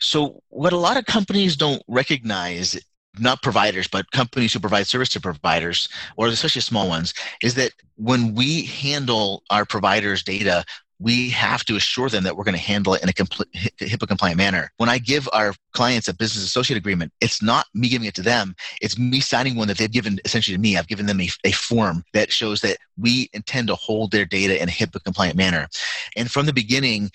So 0.00 0.42
what 0.48 0.72
a 0.72 0.78
lot 0.78 0.96
of 0.96 1.06
companies 1.06 1.56
don't 1.56 1.82
recognize 1.88 2.78
not 3.18 3.42
providers, 3.42 3.88
but 3.88 4.10
companies 4.12 4.52
who 4.52 4.60
provide 4.60 4.86
service 4.86 5.08
to 5.10 5.20
providers, 5.20 5.88
or 6.16 6.28
especially 6.28 6.62
small 6.62 6.88
ones, 6.88 7.12
is 7.42 7.54
that 7.54 7.72
when 7.96 8.34
we 8.34 8.64
handle 8.64 9.42
our 9.50 9.64
providers' 9.64 10.22
data, 10.22 10.64
we 11.00 11.30
have 11.30 11.64
to 11.64 11.76
assure 11.76 12.10
them 12.10 12.24
that 12.24 12.36
we're 12.36 12.44
going 12.44 12.54
to 12.54 12.60
handle 12.60 12.92
it 12.94 13.02
in 13.02 13.08
a 13.08 13.12
complete 13.12 13.48
HIPAA 13.78 14.06
compliant 14.06 14.36
manner. 14.36 14.70
When 14.76 14.90
I 14.90 14.98
give 14.98 15.28
our 15.32 15.54
clients 15.72 16.08
a 16.08 16.14
business 16.14 16.44
associate 16.44 16.76
agreement, 16.76 17.10
it's 17.22 17.42
not 17.42 17.66
me 17.72 17.88
giving 17.88 18.06
it 18.06 18.14
to 18.16 18.22
them. 18.22 18.54
It's 18.82 18.98
me 18.98 19.20
signing 19.20 19.56
one 19.56 19.68
that 19.68 19.78
they've 19.78 19.90
given 19.90 20.20
essentially 20.26 20.56
to 20.56 20.60
me. 20.60 20.76
I've 20.76 20.88
given 20.88 21.06
them 21.06 21.20
a, 21.20 21.28
a 21.44 21.52
form 21.52 22.04
that 22.12 22.30
shows 22.30 22.60
that 22.60 22.76
we 22.98 23.30
intend 23.32 23.68
to 23.68 23.76
hold 23.76 24.10
their 24.10 24.26
data 24.26 24.62
in 24.62 24.68
a 24.68 24.72
HIPAA 24.72 25.02
compliant 25.02 25.36
manner. 25.36 25.68
And 26.16 26.30
from 26.30 26.44
the 26.44 26.52
beginning, 26.52 27.10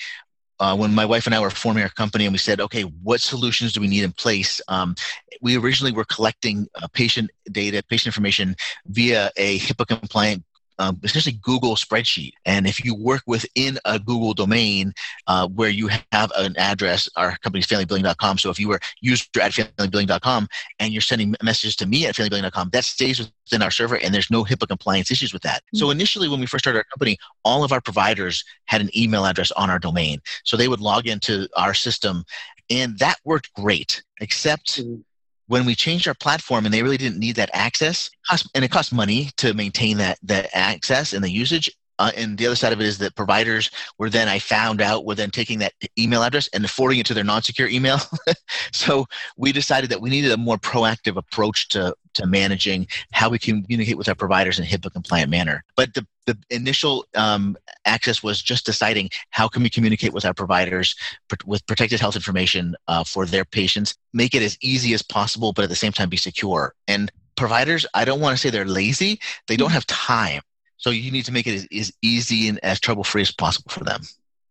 uh, 0.59 0.75
when 0.75 0.93
my 0.93 1.05
wife 1.05 1.25
and 1.25 1.35
I 1.35 1.39
were 1.39 1.49
forming 1.49 1.83
our 1.83 1.89
company 1.89 2.25
and 2.25 2.33
we 2.33 2.37
said, 2.37 2.61
okay, 2.61 2.81
what 2.81 3.21
solutions 3.21 3.73
do 3.73 3.81
we 3.81 3.87
need 3.87 4.03
in 4.03 4.11
place? 4.11 4.61
Um, 4.67 4.95
we 5.41 5.57
originally 5.57 5.91
were 5.91 6.05
collecting 6.05 6.67
uh, 6.75 6.87
patient 6.93 7.29
data, 7.51 7.83
patient 7.89 8.07
information 8.07 8.55
via 8.87 9.31
a 9.35 9.59
HIPAA 9.59 9.87
compliant 9.87 10.43
um, 10.79 10.99
essentially 11.03 11.37
Google 11.41 11.75
spreadsheet. 11.75 12.33
And 12.45 12.67
if 12.67 12.83
you 12.83 12.95
work 12.95 13.21
within 13.27 13.77
a 13.85 13.99
Google 13.99 14.33
domain 14.33 14.93
uh, 15.27 15.47
where 15.47 15.69
you 15.69 15.89
have 16.11 16.31
an 16.37 16.55
address, 16.57 17.09
our 17.15 17.37
company's 17.37 17.67
familybilling.com. 17.67 18.37
So 18.37 18.49
if 18.49 18.59
you 18.59 18.67
were 18.67 18.79
user 19.01 19.25
at 19.41 19.51
familybilling.com 19.51 20.47
and 20.79 20.93
you're 20.93 21.01
sending 21.01 21.35
messages 21.43 21.75
to 21.77 21.85
me 21.85 22.05
at 22.05 22.15
familybilling.com, 22.15 22.69
that 22.73 22.85
stays 22.85 23.19
within 23.19 23.61
our 23.61 23.71
server 23.71 23.97
and 23.97 24.13
there's 24.13 24.31
no 24.31 24.43
HIPAA 24.43 24.67
compliance 24.67 25.11
issues 25.11 25.33
with 25.33 25.43
that. 25.43 25.61
Mm-hmm. 25.61 25.77
So 25.77 25.89
initially, 25.91 26.27
when 26.27 26.39
we 26.39 26.45
first 26.45 26.63
started 26.63 26.79
our 26.79 26.85
company, 26.85 27.17
all 27.43 27.63
of 27.63 27.71
our 27.71 27.81
providers 27.81 28.43
had 28.65 28.81
an 28.81 28.95
email 28.97 29.25
address 29.25 29.51
on 29.51 29.69
our 29.69 29.79
domain. 29.79 30.19
So 30.43 30.57
they 30.57 30.67
would 30.67 30.81
log 30.81 31.07
into 31.07 31.47
our 31.55 31.73
system 31.73 32.23
and 32.69 32.97
that 32.99 33.17
worked 33.23 33.53
great, 33.53 34.03
except. 34.19 34.81
Mm-hmm 34.81 35.01
when 35.47 35.65
we 35.65 35.75
changed 35.75 36.07
our 36.07 36.13
platform 36.15 36.65
and 36.65 36.73
they 36.73 36.83
really 36.83 36.97
didn't 36.97 37.19
need 37.19 37.35
that 37.35 37.49
access 37.53 38.09
and 38.53 38.65
it 38.65 38.71
cost 38.71 38.93
money 38.93 39.29
to 39.37 39.53
maintain 39.53 39.97
that 39.97 40.17
that 40.23 40.49
access 40.53 41.13
and 41.13 41.23
the 41.23 41.31
usage 41.31 41.69
uh, 41.99 42.11
and 42.17 42.37
the 42.37 42.45
other 42.45 42.55
side 42.55 42.73
of 42.73 42.81
it 42.81 42.87
is 42.87 42.97
that 42.97 43.15
providers 43.15 43.69
were 43.97 44.09
then 44.09 44.27
I 44.27 44.39
found 44.39 44.81
out 44.81 45.05
were 45.05 45.15
then 45.15 45.31
taking 45.31 45.59
that 45.59 45.73
email 45.97 46.23
address 46.23 46.49
and 46.53 46.69
forwarding 46.69 46.99
it 46.99 47.05
to 47.07 47.13
their 47.13 47.23
non-secure 47.23 47.69
email. 47.69 47.99
so 48.73 49.05
we 49.37 49.51
decided 49.51 49.89
that 49.91 50.01
we 50.01 50.09
needed 50.09 50.31
a 50.31 50.37
more 50.37 50.57
proactive 50.57 51.15
approach 51.15 51.69
to 51.69 51.95
to 52.15 52.25
managing 52.25 52.87
how 53.11 53.29
we 53.29 53.39
communicate 53.39 53.97
with 53.97 54.09
our 54.09 54.15
providers 54.15 54.59
in 54.59 54.65
a 54.65 54.67
HIPAA 54.67 54.91
compliant 54.91 55.29
manner. 55.29 55.63
But 55.75 55.93
the 55.93 56.05
the 56.25 56.37
initial 56.49 57.05
um, 57.13 57.55
access 57.85 58.23
was 58.23 58.41
just 58.41 58.65
deciding 58.65 59.11
how 59.29 59.47
can 59.47 59.61
we 59.61 59.69
communicate 59.69 60.11
with 60.11 60.25
our 60.25 60.33
providers 60.33 60.95
with 61.45 61.63
protected 61.67 61.99
health 61.99 62.15
information 62.15 62.75
uh, 62.87 63.03
for 63.03 63.27
their 63.27 63.45
patients, 63.45 63.95
make 64.11 64.33
it 64.33 64.41
as 64.41 64.57
easy 64.59 64.95
as 64.95 65.03
possible, 65.03 65.53
but 65.53 65.61
at 65.61 65.69
the 65.69 65.75
same 65.75 65.91
time 65.91 66.09
be 66.09 66.17
secure. 66.17 66.73
And 66.87 67.11
providers, 67.35 67.85
I 67.93 68.05
don't 68.05 68.21
want 68.21 68.35
to 68.35 68.41
say 68.41 68.49
they're 68.49 68.65
lazy; 68.65 69.19
they 69.47 69.55
don't 69.55 69.67
mm-hmm. 69.67 69.75
have 69.75 69.85
time 69.85 70.41
so 70.77 70.89
you 70.89 71.11
need 71.11 71.25
to 71.25 71.31
make 71.31 71.47
it 71.47 71.55
as, 71.55 71.67
as 71.75 71.91
easy 72.01 72.47
and 72.47 72.59
as 72.63 72.79
trouble 72.79 73.03
free 73.03 73.21
as 73.21 73.31
possible 73.31 73.71
for 73.71 73.83
them. 73.83 74.01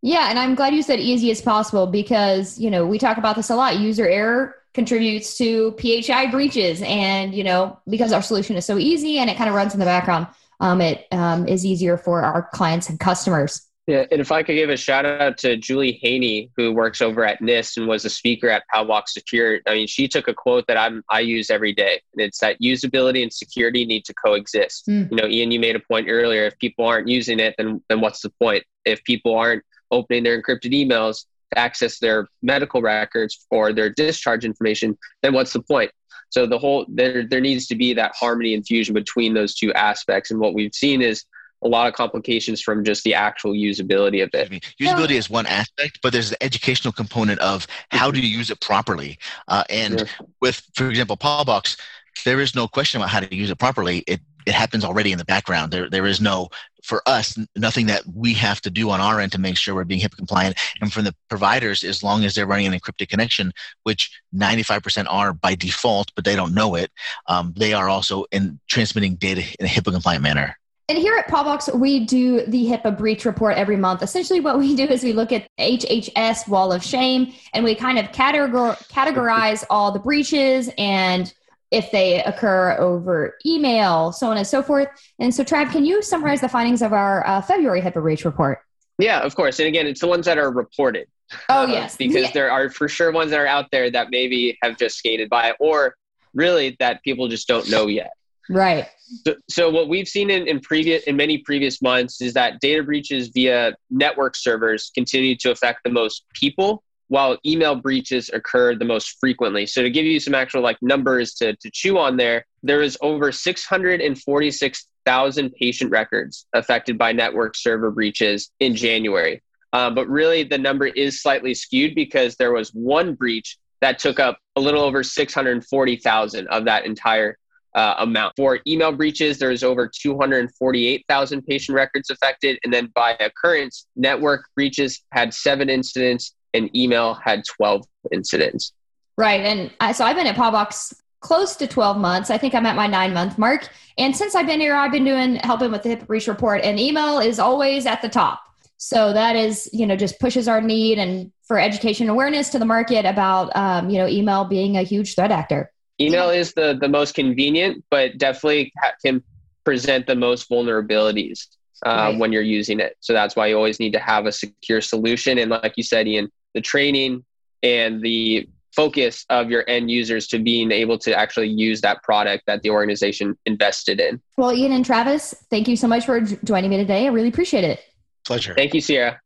Yeah, 0.03 0.31
and 0.31 0.39
I'm 0.39 0.55
glad 0.55 0.75
you 0.75 0.83
said 0.83 1.01
easy 1.01 1.31
as 1.31 1.41
possible 1.41 1.87
because, 1.87 2.59
you 2.59 2.71
know, 2.71 2.87
we 2.87 2.99
talk 2.99 3.17
about 3.17 3.37
this 3.37 3.51
a 3.51 3.57
lot. 3.57 3.79
User 3.79 4.07
error 4.07 4.57
contributes 4.75 5.39
to 5.39 5.77
PHI 5.81 6.31
breaches. 6.31 6.83
And, 6.83 7.35
you 7.35 7.45
know, 7.45 7.81
because 7.89 8.13
our 8.13 8.23
solution 8.23 8.57
is 8.57 8.67
so 8.67 8.77
easy 8.77 9.19
and 9.19 9.31
it 9.31 9.37
kind 9.37 9.49
of 9.49 9.55
runs 9.55 9.73
in 9.73 9.81
the 9.81 9.87
background, 9.87 10.27
um, 10.61 10.81
it 10.81 11.07
um, 11.13 11.47
is 11.49 11.65
easier 11.65 11.97
for 11.97 12.23
our 12.23 12.49
clients 12.53 12.89
and 12.89 12.99
customers. 13.01 13.67
Yeah, 13.87 14.07
and 14.11 14.21
if 14.21 14.33
I 14.33 14.43
could 14.43 14.55
give 14.55 14.71
a 14.71 14.79
shout 14.79 15.05
out 15.05 15.37
to 15.39 15.59
Julie 15.59 15.99
Haney, 16.03 16.51
who 16.57 16.73
works 16.73 17.03
over 17.03 17.23
at 17.23 17.43
NIST 17.43 17.77
and 17.77 17.87
was 17.87 18.07
a 18.07 18.11
speaker 18.11 18.49
at 18.49 18.63
Paubox 18.73 19.09
Secure. 19.09 19.61
I 19.67 19.75
mean, 19.75 19.87
she 19.87 20.09
took 20.09 20.27
a 20.27 20.33
quote 20.33 20.67
that 20.69 20.79
I'm 20.79 21.05
I 21.11 21.21
use 21.21 21.51
every 21.51 21.75
day, 21.75 22.01
and 22.15 22.23
it's 22.23 22.39
that 22.39 22.59
usability 22.63 23.23
and 23.23 23.31
security 23.31 23.85
need 23.85 24.07
to 24.07 24.15
coexist. 24.15 24.87
Mm. 24.87 25.11
You 25.11 25.17
know, 25.19 25.27
Ian, 25.27 25.51
you 25.51 25.61
made 25.61 25.77
a 25.77 25.81
point 25.81 26.09
earlier. 26.09 26.47
If 26.47 26.59
people 26.59 26.87
aren't 26.87 27.09
using 27.09 27.39
it, 27.41 27.57
then 27.59 27.83
then 27.91 28.01
what's 28.01 28.23
the 28.23 28.31
point? 28.31 28.65
If 28.87 29.05
people 29.05 29.37
aren't 29.37 29.63
opening 29.91 30.23
their 30.23 30.41
encrypted 30.41 30.73
emails 30.73 31.27
access 31.57 31.99
their 31.99 32.29
medical 32.43 32.83
records 32.83 33.47
or 33.51 33.73
their 33.73 33.91
discharge 33.91 34.45
information, 34.45 34.97
then 35.23 35.33
what's 35.33 35.53
the 35.53 35.63
point? 35.63 35.91
So 36.31 36.47
the 36.47 36.59
whole 36.59 36.85
there 36.89 37.27
there 37.27 37.41
needs 37.41 37.67
to 37.69 37.77
be 37.77 37.95
that 37.95 38.13
harmony 38.15 38.55
and 38.55 38.67
fusion 38.67 38.95
between 38.95 39.35
those 39.35 39.55
two 39.55 39.73
aspects. 39.75 40.31
And 40.31 40.41
what 40.41 40.55
we've 40.55 40.75
seen 40.75 41.01
is 41.01 41.25
a 41.63 41.69
lot 41.69 41.89
of 41.89 41.95
complications 41.95 42.61
from 42.61 42.85
just 42.85 43.05
the 43.05 43.15
actual 43.15 43.53
usability 43.53 44.23
of 44.23 44.31
it. 44.35 44.51
Usability 44.81 45.13
is 45.13 45.31
one 45.31 45.47
aspect, 45.47 45.99
but 46.03 46.13
there's 46.13 46.31
the 46.31 46.43
educational 46.43 46.93
component 46.93 47.41
of 47.41 47.67
how 47.91 48.11
do 48.11 48.21
you 48.21 48.29
use 48.29 48.51
it 48.51 48.61
properly. 48.61 49.19
Uh, 49.49 49.65
and 49.71 50.01
yeah. 50.01 50.27
with, 50.43 50.63
for 50.75 50.91
example, 50.91 51.17
Paubox, 51.17 51.79
there 52.25 52.41
is 52.41 52.55
no 52.55 52.69
question 52.69 53.01
about 53.01 53.11
how 53.11 53.21
to 53.21 53.35
use 53.35 53.51
it 53.51 53.59
properly. 53.59 54.05
It 54.07 54.21
it 54.47 54.53
happens 54.53 54.85
already 54.85 55.11
in 55.11 55.19
the 55.19 55.25
background. 55.25 55.73
There 55.73 55.89
there 55.89 56.07
is 56.07 56.21
no 56.21 56.49
for 56.85 57.03
us 57.07 57.39
nothing 57.57 57.87
that 57.87 58.03
we 58.15 58.35
have 58.35 58.61
to 58.61 58.71
do 58.71 58.91
on 58.91 59.01
our 59.01 59.19
end 59.19 59.33
to 59.33 59.41
make 59.41 59.57
sure 59.57 59.75
we're 59.75 59.85
being 59.85 60.03
HIPAA 60.03 60.19
compliant. 60.19 60.59
And 60.83 60.93
from 60.93 61.05
the 61.05 61.15
providers, 61.31 61.83
as 61.83 62.03
long 62.03 62.25
as 62.25 62.35
they're 62.35 62.47
running 62.47 62.67
an 62.67 62.79
encrypted 62.79 63.09
connection, 63.09 63.53
which 63.85 64.21
95% 64.37 65.07
are 65.09 65.33
by 65.33 65.55
default, 65.55 66.13
but 66.15 66.27
they 66.27 66.37
don't 66.37 66.55
know 66.55 66.75
it, 66.75 66.91
um, 67.27 67.55
they 67.57 67.73
are 67.73 67.89
also 67.89 68.27
in 68.33 68.61
transmitting 68.69 69.15
data 69.15 69.43
in 69.59 69.65
a 69.65 69.69
HIPAA 69.69 69.93
compliant 69.93 70.23
manner. 70.23 70.59
And 70.91 70.99
here 70.99 71.17
at 71.17 71.27
Paubox, 71.29 71.75
we 71.75 72.05
do 72.05 72.45
the 72.45 72.67
HIPAA 72.67 72.99
breach 72.99 73.25
report 73.25 73.57
every 73.57 73.77
month. 73.77 74.03
Essentially, 74.03 74.41
what 74.41 74.59
we 74.59 74.77
do 74.77 74.85
is 74.85 75.03
we 75.03 75.15
look 75.15 75.33
at 75.33 75.49
HHS 75.59 76.47
wall 76.49 76.71
of 76.71 76.85
shame 76.85 77.33
and 77.55 77.65
we 77.65 77.75
kind 77.75 77.99
of 77.99 78.07
categor- 78.13 78.77
categorize 78.91 79.65
all 79.71 79.91
the 79.91 79.99
breaches 79.99 80.69
and 80.77 81.33
if 81.75 81.91
they 81.91 82.23
occur 82.23 82.77
over 82.79 83.37
email, 83.45 84.13
so 84.13 84.31
on 84.31 84.37
and 84.37 84.47
so 84.47 84.63
forth. 84.63 84.89
And 85.19 85.35
so, 85.35 85.43
Trav, 85.43 85.73
can 85.73 85.85
you 85.85 86.03
summarize 86.03 86.41
the 86.41 86.49
findings 86.49 86.83
of 86.83 86.93
our 86.93 87.27
uh, 87.27 87.43
February 87.43 87.83
HIPAA 87.83 88.01
breach 88.01 88.25
report? 88.25 88.61
Yeah, 88.99 89.21
of 89.21 89.35
course. 89.35 89.59
And 89.59 89.67
again, 89.67 89.87
it's 89.87 90.01
the 90.01 90.07
ones 90.07 90.27
that 90.27 90.39
are 90.39 90.53
reported. 90.53 91.09
Oh, 91.49 91.65
uh, 91.65 91.67
yes. 91.67 91.97
because 91.97 92.25
yeah. 92.25 92.31
there 92.33 92.51
are 92.51 92.71
for 92.71 92.87
sure 92.87 93.11
ones 93.11 93.31
that 93.33 93.41
are 93.41 93.47
out 93.47 93.71
there 93.73 93.91
that 93.91 94.11
maybe 94.11 94.57
have 94.63 94.77
just 94.77 94.97
skated 94.97 95.29
by 95.29 95.55
or 95.59 95.97
really 96.33 96.77
that 96.79 97.03
people 97.03 97.27
just 97.27 97.49
don't 97.49 97.69
know 97.69 97.87
yet. 97.87 98.13
Right. 98.49 98.87
So, 99.27 99.35
so 99.49 99.71
what 99.71 99.89
we've 99.89 100.07
seen 100.07 100.31
in, 100.31 100.47
in 100.47 100.61
previous 100.61 101.03
in 101.05 101.17
many 101.17 101.39
previous 101.39 101.83
months 101.83 102.21
is 102.21 102.35
that 102.35 102.61
data 102.61 102.83
breaches 102.83 103.29
via 103.29 103.75
network 103.91 104.37
servers 104.37 104.91
continue 104.95 105.35
to 105.37 105.51
affect 105.51 105.81
the 105.85 105.91
most 105.91 106.25
people 106.35 106.85
while 107.15 107.39
email 107.47 107.77
breaches 107.77 108.29
occur 108.35 108.75
the 108.75 108.85
most 108.85 109.21
frequently. 109.21 109.67
So 109.67 109.83
to 109.83 109.89
give 109.89 110.05
you 110.05 110.19
some 110.19 110.35
actual 110.35 110.63
like 110.63 110.83
numbers 110.83 111.35
to, 111.35 111.55
to 111.55 111.71
chew 111.71 111.97
on 111.97 112.17
there, 112.17 112.45
there 112.65 112.83
is 112.83 112.99
over 113.03 113.31
646,000 113.31 115.53
patient 115.53 115.93
records 115.93 116.47
affected 116.55 116.99
by 116.99 117.13
network 117.13 117.55
server 117.55 117.93
breaches 117.93 118.51
in 118.59 118.75
January. 118.75 119.45
Uh, 119.73 119.91
but 119.91 120.09
really 120.09 120.43
the 120.43 120.59
number 120.59 120.87
is 120.87 121.23
slightly 121.23 121.55
skewed 121.55 121.95
because 121.95 122.35
there 122.35 122.53
was 122.53 122.71
one 122.71 123.15
breach 123.15 123.59
that 123.81 124.01
took 124.01 124.19
up 124.19 124.41
a 124.57 124.61
little 124.61 124.83
over 124.83 125.05
640,000 125.05 126.49
of 126.49 126.65
that 126.65 126.85
entire 126.85 127.39
uh, 127.77 127.95
amount. 127.99 128.33
For 128.37 128.59
email 128.67 128.91
breaches, 128.91 129.39
there's 129.39 129.63
over 129.63 129.89
248,000 129.89 131.47
patient 131.47 131.77
records 131.77 132.11
affected. 132.11 132.59
And 132.65 132.75
then 132.75 132.91
by 132.93 133.13
occurrence, 133.21 133.87
network 133.95 134.47
breaches 134.57 135.05
had 135.13 135.33
seven 135.33 135.71
incidents 135.71 136.35
and 136.55 136.75
email 136.75 137.15
had 137.15 137.45
12 137.45 137.85
incidents. 138.13 138.73
Right. 139.17 139.41
And 139.41 139.71
I, 139.81 139.93
so 139.93 140.05
I've 140.05 140.17
been 140.17 140.27
at 140.27 140.37
Paubox 140.37 140.95
close 141.21 141.57
to 141.57 141.67
12 141.67 141.97
months. 141.99 142.31
I 142.31 142.39
think 142.39 142.55
I'm 142.55 142.67
at 142.67 142.77
my 142.77 142.87
nine 142.87 143.13
month 143.13 143.39
mark. 143.39 143.69
And 143.99 144.17
since 144.17 144.35
I've 144.35 144.47
been 144.47 144.61
here, 144.61 144.75
I've 144.75 144.93
been 144.93 145.05
doing 145.05 145.37
helping 145.37 145.71
with 145.71 145.83
the 145.83 145.91
HIPAA 145.91 146.07
breach 146.07 146.27
report, 146.27 146.63
and 146.63 146.81
email 146.81 147.19
is 147.19 147.39
always 147.39 147.87
at 147.87 148.03
the 148.03 148.09
top. 148.09 148.43
So 148.77 149.13
that 149.13 149.37
is, 149.37 149.71
you 149.73 149.87
know, 149.87 149.97
just 149.97 150.19
pushes 150.19 150.49
our 150.49 150.61
need 150.61 150.99
and 150.99 151.33
for 151.45 151.59
education 151.59 152.09
awareness 152.09 152.51
to 152.51 152.59
the 152.59 152.65
market 152.65 153.07
about, 153.07 153.55
um, 153.57 153.89
you 153.89 153.99
know, 153.99 154.09
email 154.09 154.45
being 154.45 154.77
a 154.77 154.83
huge 154.83 155.15
threat 155.15 155.31
actor. 155.31 155.71
Email 156.01 156.29
is 156.31 156.55
the 156.55 156.77
the 156.79 156.89
most 156.89 157.15
convenient, 157.15 157.85
but 157.89 158.19
definitely 158.19 158.73
can 159.05 159.23
present 159.65 160.07
the 160.07 160.17
most 160.17 160.51
vulnerabilities 160.51 161.47
uh, 161.87 161.91
right. 161.91 162.19
when 162.19 162.33
you're 162.33 162.43
using 162.43 162.81
it. 162.81 162.97
So 163.01 163.13
that's 163.13 163.37
why 163.37 163.47
you 163.47 163.57
always 163.57 163.79
need 163.79 163.93
to 163.93 164.01
have 164.01 164.27
a 164.27 164.33
secure 164.33 164.81
solution. 164.81 165.39
And 165.39 165.51
like 165.51 165.75
you 165.77 165.85
said, 165.85 166.09
Ian, 166.09 166.31
the 166.55 166.61
training 166.61 167.25
and 167.63 168.01
the 168.03 168.49
focus 168.75 169.25
of 169.31 169.51
your 169.51 169.65
end 169.69 169.91
users 169.91 170.27
to 170.29 170.39
being 170.39 170.73
able 170.73 170.99
to 170.99 171.17
actually 171.17 171.49
use 171.49 171.81
that 171.83 172.03
product 172.03 172.45
that 172.47 172.63
the 172.63 172.71
organization 172.71 173.37
invested 173.47 174.01
in. 174.01 174.21
Well, 174.37 174.53
Ian 174.53 174.73
and 174.73 174.85
Travis, 174.85 175.35
thank 175.51 175.69
you 175.69 175.77
so 175.77 175.87
much 175.87 176.07
for 176.07 176.21
joining 176.21 176.71
me 176.71 176.77
today. 176.77 177.07
I 177.07 177.11
really 177.11 177.29
appreciate 177.29 177.65
it. 177.65 177.81
Pleasure. 178.27 178.55
Thank 178.55 178.75
you, 178.75 178.81
Sierra. 178.81 179.21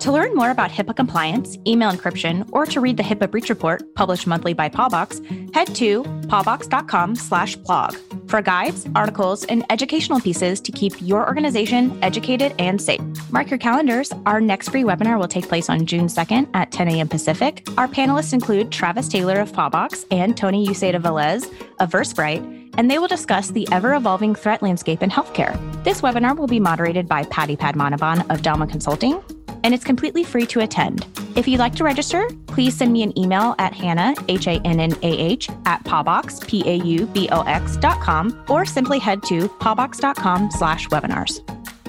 To 0.00 0.12
learn 0.12 0.34
more 0.34 0.50
about 0.50 0.70
HIPAA 0.70 0.94
compliance, 0.96 1.56
email 1.66 1.90
encryption, 1.90 2.46
or 2.52 2.66
to 2.66 2.80
read 2.80 2.96
the 2.96 3.02
HIPAA 3.02 3.30
breach 3.30 3.48
report 3.48 3.94
published 3.94 4.26
monthly 4.26 4.52
by 4.52 4.68
Paubox, 4.68 5.24
head 5.54 5.74
to 5.76 6.02
paubox.com/blog 6.02 7.94
for 8.28 8.42
guides, 8.42 8.86
articles, 8.94 9.44
and 9.44 9.64
educational 9.70 10.20
pieces 10.20 10.60
to 10.60 10.72
keep 10.72 10.92
your 11.00 11.26
organization 11.26 11.98
educated 12.02 12.54
and 12.58 12.80
safe. 12.80 13.00
Mark 13.30 13.50
your 13.50 13.58
calendars. 13.58 14.12
Our 14.26 14.40
next 14.40 14.68
free 14.70 14.82
webinar 14.82 15.18
will 15.18 15.28
take 15.28 15.48
place 15.48 15.70
on 15.70 15.86
June 15.86 16.08
2nd 16.08 16.48
at 16.54 16.70
10 16.70 16.88
a.m. 16.88 17.08
Pacific. 17.08 17.66
Our 17.78 17.88
panelists 17.88 18.32
include 18.32 18.70
Travis 18.70 19.08
Taylor 19.08 19.40
of 19.40 19.52
Paubox 19.52 20.04
and 20.10 20.36
Tony 20.36 20.66
Uceda 20.66 21.00
Velez 21.00 21.50
of 21.80 21.90
VerSprite 21.90 22.64
and 22.76 22.90
they 22.90 22.98
will 22.98 23.08
discuss 23.08 23.50
the 23.50 23.68
ever 23.72 23.94
evolving 23.94 24.34
threat 24.34 24.62
landscape 24.62 25.02
in 25.02 25.10
healthcare. 25.10 25.54
This 25.84 26.00
webinar 26.00 26.36
will 26.36 26.46
be 26.46 26.60
moderated 26.60 27.08
by 27.08 27.24
Patty 27.24 27.56
Padmanabhan 27.56 28.30
of 28.30 28.42
Delma 28.42 28.68
Consulting, 28.68 29.22
and 29.64 29.74
it's 29.74 29.82
completely 29.82 30.22
free 30.22 30.46
to 30.46 30.60
attend. 30.60 31.06
If 31.34 31.48
you'd 31.48 31.58
like 31.58 31.74
to 31.76 31.84
register, 31.84 32.28
please 32.46 32.76
send 32.76 32.92
me 32.92 33.02
an 33.02 33.18
email 33.18 33.56
at 33.58 33.72
Hannah, 33.72 34.14
H 34.28 34.46
A 34.46 34.60
N 34.64 34.78
N 34.78 34.92
A 35.02 35.18
H, 35.18 35.48
at 35.66 35.82
Paubox, 35.82 36.46
P 36.46 36.62
A 36.68 36.76
U 36.76 37.06
B 37.06 37.28
O 37.32 37.42
X 37.42 37.76
dot 37.76 38.00
com, 38.00 38.44
or 38.48 38.64
simply 38.64 39.00
head 39.00 39.22
to 39.24 39.48
paubox.com 39.48 40.50
slash 40.52 40.86
webinars. 40.88 41.40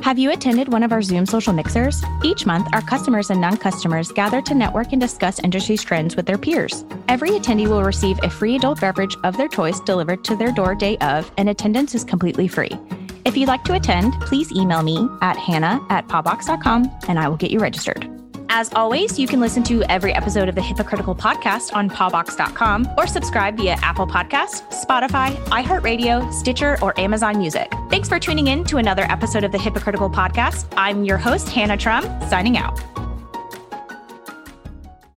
Have 0.06 0.20
you 0.20 0.32
attended 0.32 0.72
one 0.72 0.84
of 0.84 0.92
our 0.92 1.02
Zoom 1.02 1.26
social 1.26 1.52
mixers? 1.52 2.04
Each 2.24 2.46
month, 2.46 2.68
our 2.74 2.82
customers 2.82 3.32
and 3.32 3.42
non 3.42 3.58
customers 3.58 4.12
gather 4.12 4.42
to 4.44 4.54
network 4.54 4.92
and 4.92 5.02
discuss 5.02 5.40
industry 5.40 5.78
trends 5.78 6.16
with 6.16 6.26
their 6.28 6.38
peers. 6.38 6.86
Every 7.08 7.32
attendee 7.32 7.68
will 7.68 7.84
receive 7.84 8.20
a 8.24 8.30
free 8.30 8.56
adult 8.56 8.82
beverage 8.82 9.16
of 9.24 9.36
their 9.36 9.48
choice 9.48 9.80
delivered 9.80 10.24
to 10.26 10.36
their 10.36 10.52
door 10.52 10.76
day 10.76 10.98
of, 11.00 11.32
and 11.38 11.50
attendance 11.50 11.96
is 11.96 12.04
completely 12.04 12.48
free. 12.48 12.72
If 13.26 13.36
you'd 13.36 13.48
like 13.48 13.64
to 13.64 13.74
attend, 13.74 14.14
please 14.22 14.52
email 14.52 14.84
me 14.84 15.10
at 15.22 15.36
hannah 15.36 15.86
at 15.90 16.08
paubox.com 16.08 16.92
and 17.08 17.18
I 17.18 17.28
will 17.28 17.38
get 17.38 17.50
you 17.52 17.60
registered. 17.60 18.08
As 18.50 18.72
always, 18.74 19.18
you 19.18 19.28
can 19.28 19.40
listen 19.40 19.64
to 19.64 19.82
every 19.92 20.14
episode 20.14 20.48
of 20.48 20.54
the 20.54 20.62
Hypocritical 20.62 21.16
podcast 21.16 21.76
on 21.76 21.90
paubox.com 21.90 22.88
or 22.96 23.08
subscribe 23.08 23.58
via 23.58 23.74
Apple 23.82 24.06
Podcast, 24.06 24.70
Spotify, 24.70 25.36
iHeartRadio, 25.46 26.32
Stitcher, 26.32 26.78
or 26.84 26.98
Amazon 27.00 27.40
Music. 27.40 27.72
Thanks 27.90 28.08
for 28.08 28.20
tuning 28.20 28.48
in 28.48 28.64
to 28.66 28.78
another 28.78 29.04
episode 29.10 29.44
of 29.44 29.52
the 29.52 29.58
Hypocritical 29.58 30.10
podcast. 30.10 30.72
I'm 30.78 31.04
your 31.04 31.18
host, 31.18 31.50
Hannah 31.50 31.78
Trum, 31.78 32.04
signing 32.30 32.58
out. 32.58 32.80